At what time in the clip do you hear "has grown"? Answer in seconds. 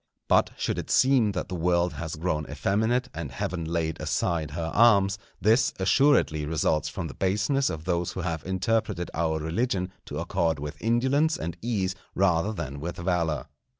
1.93-2.47